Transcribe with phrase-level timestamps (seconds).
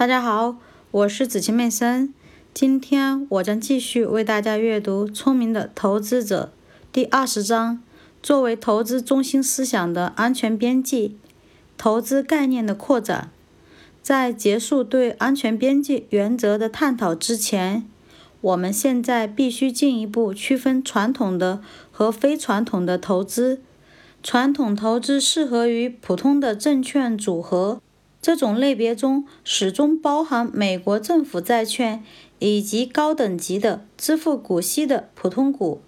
[0.00, 0.56] 大家好，
[0.92, 2.14] 我是子晴妹生。
[2.54, 6.54] 今天我将继续为大家阅读《聪明的投资者》
[6.90, 7.82] 第二十章，
[8.22, 11.16] 作为投资中心思想的安全边际，
[11.76, 13.30] 投资概念的扩展。
[14.00, 17.86] 在结束对安全边际原则的探讨之前，
[18.40, 21.60] 我们现在必须进一步区分传统的
[21.92, 23.60] 和非传统的投资。
[24.22, 27.82] 传统投资适合于普通的证券组合。
[28.22, 32.04] 这种类别中始终包含美国政府债券
[32.38, 35.80] 以及高等级的支付股息的普通股。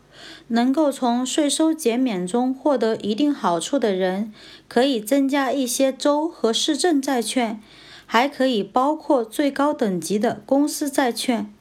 [0.48, 4.32] 能够从税收减免中获得一定好处的人，
[4.68, 7.60] 可以增加一些州和市政债券，
[8.06, 11.52] 还可以包括最高等级的公司债券。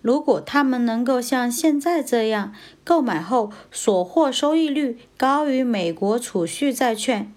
[0.00, 2.52] 如果他们能够像现在这样
[2.84, 7.33] 购买后所获收益率高于美国储蓄债券。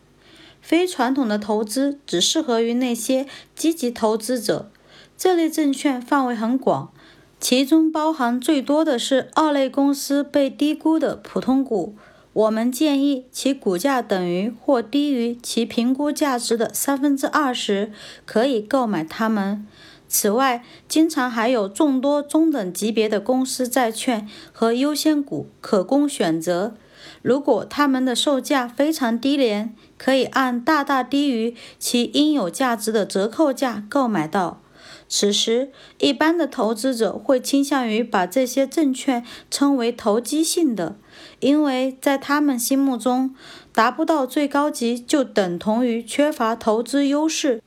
[0.68, 3.26] 非传统的投资只适合于那些
[3.56, 4.70] 积极投资者。
[5.18, 6.92] 这类证券范围很广，
[7.40, 11.96] 其中包含最多的是二类公司被低估的普通股。
[12.34, 17.94] 我们建议其股价等于或低于其评估价值的三分之二时
[18.26, 19.66] 可以购买它们。
[20.10, 26.76] 此外，经常还有众多中等级别的公司债券和优先股可供选择。
[27.22, 34.62] 如果它们的售价非常低廉，可以按大大低于其应有价值的折扣价购买到。
[35.10, 40.98] 此时，一般的投资者会倾向于把这些证券称为投机性的，
[41.40, 43.34] 因为在他们心目中，
[43.74, 47.62] 达不到最高级就等同于缺乏投资优势。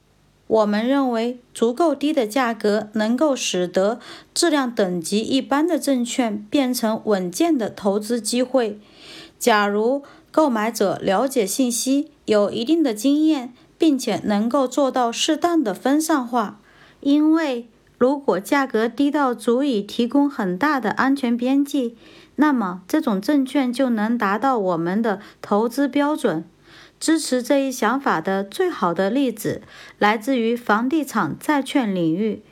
[0.47, 4.00] 我们认为，足够低的价格能够使得
[4.34, 8.78] 质量等级一般的证券变成稳健的投资机会。
[9.41, 12.12] 假如购买者了解信息。
[12.27, 16.60] 有一定的经验，并且能够做到适当的分散化，
[17.00, 21.97] 因为如果价格低到足以提供很大的安全边际，
[22.36, 26.44] 那么这种证券就能达到我们的投资标准。
[27.00, 29.62] 支持这一想法的最好的例子
[29.98, 32.44] 来自于房地产债券领域。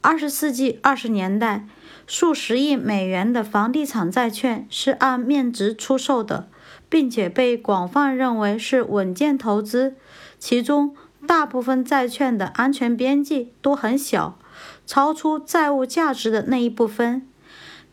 [0.00, 1.66] 二十世纪二十年代，
[2.06, 6.48] 数十亿美元的房地产债券是按面值出售的。
[6.90, 9.96] 并且被广泛认为是稳健投资，
[10.38, 10.94] 其中
[11.26, 14.38] 大部分债券的安全边际都很小，
[14.86, 17.26] 超出债务价值的那一部分。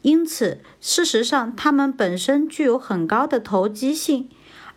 [0.04, 4.30] 因此，事实上它们本身具有很高的投机性。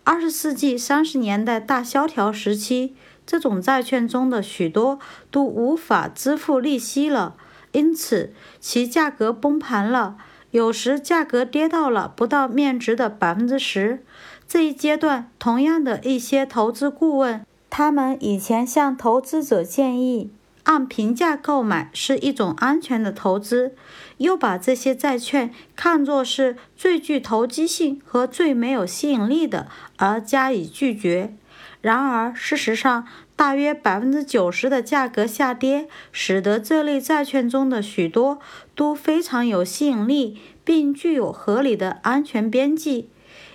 [0.03, 2.95] 二十世纪三十年代大萧条时期，
[3.27, 4.97] 这种债券中的许多
[5.29, 7.35] 都无法支付利息了，
[7.75, 10.15] 因此其价格崩盘了。
[10.51, 14.01] 有时价格跌到了不到面值的百分之十。
[14.47, 20.31] 这一阶段，同样的一些投资顾问，他们以前向投资者建议
[20.63, 23.75] 按平价购买是一种安全的投资，
[24.17, 31.35] 又把这些债券看作是最具投机性和最没有吸引力的，而加以拒绝。
[31.81, 38.39] 然而，事实上，大约百分之九十的价格下跌，使得这类债券中的许多
[38.75, 43.09] 都非常有吸引力，并具有合理的安全边际，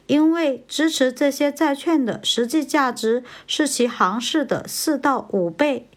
[0.06, 5.88] 因为支持这些债券的实际价值是其行市的四到五倍。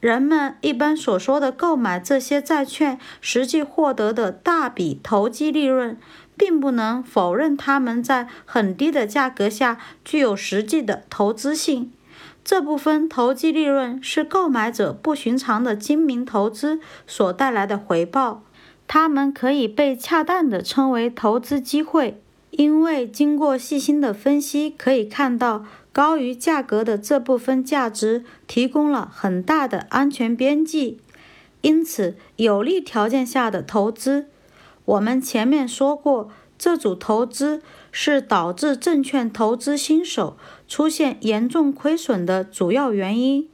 [0.00, 5.98] 人们一般所说的购买这些债券实际获得的大笔投机利润。
[6.38, 11.92] 并不能否认他们在很低的价格下具有实际的投资性。
[12.48, 18.42] 这部分投机利润是购买者不寻常的精明投资所带来的回报。
[18.86, 31.02] 它们可以被恰当地称为投资机会，因为经过细心的分析，可以看到高于价格的这部分价值提供了很大的安全边际。
[31.60, 34.28] 因此，有利条件下的投资。
[34.86, 40.36] 我们前面说过，这组投资是导致证券投资新手
[40.66, 43.48] 出现严重亏损的主要原因。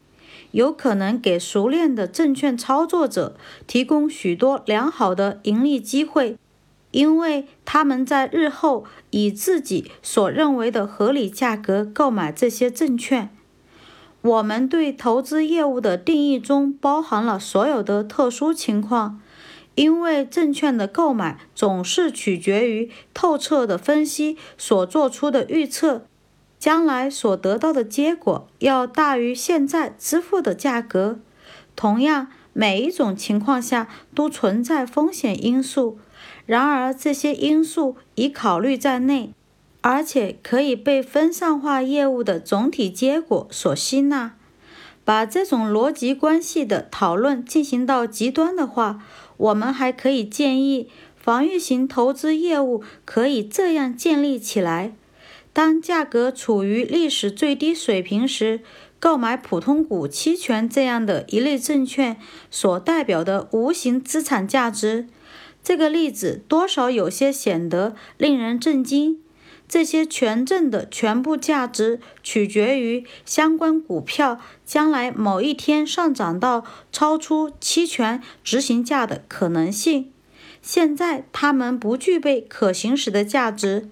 [0.52, 3.36] 有可能给熟练的证券操作者
[3.66, 6.38] 提供许多良好的盈利机会，
[6.92, 13.30] 因为他们在日后以自己所认为的合理价格购买这些证券。
[14.22, 19.20] 我们对投资业务的定义中包含了所有的特殊情况。
[19.74, 26.06] 因为证券的购买总是取决于透彻的分析所做出的预测，
[26.58, 31.18] 将来所得到的结果要大于现在支付的价格。
[31.76, 35.98] 同样，每一种情况下都存在风险因素，
[36.46, 39.32] 然而这些因素已考虑在内，
[39.80, 44.36] 而且可以被分散化业务的总体结果所吸纳。
[45.04, 49.02] 把这种逻辑关系的讨论进行到极端的话，
[49.36, 54.94] 我们还可以建议，防御型投资业务可以这样建立起来：
[55.52, 58.60] 当价格处于历史最低水平时，
[58.98, 62.16] 购买普通股期权这样的一类证券
[62.50, 65.06] 所代表的无形资产价值。
[65.62, 69.18] 这个例子多少有些显得令人震惊。
[69.74, 80.12] 这些权证的全部价值取决于相关股票将来某一天上涨到超出期权执行价的可能性。
[80.62, 83.88] 现在它们不具备可行使的价值。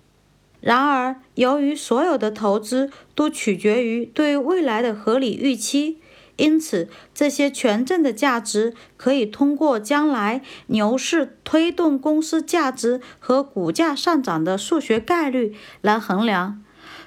[0.61, 5.99] 然而，由于所有的投资都取决于对未来的合理预期。
[6.37, 16.63] 因此，这些权证的价值可以通过将来牛市推动公司价值和股价上涨的数学概率来衡量。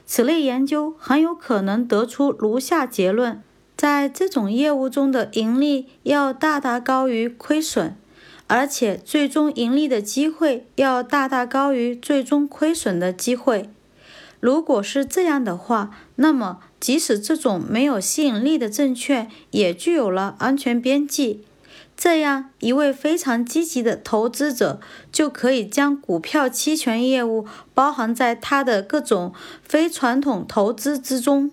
[0.06, 3.42] 此类研究很有可能得出如下结论：
[3.76, 7.98] 在这种业务中的盈利要大大高于亏损，
[8.46, 13.70] 而且最终盈利的机会要大大高于最终亏损的机会。
[14.40, 21.44] 如果是这样的话，那么即使这种没有吸引力的证券也具有了安全边际。
[21.98, 24.80] 这样，一位非常积极的投资者
[25.12, 29.34] 就可以将股票期权业务包含在他的各种
[29.64, 31.50] 非传统投资之中。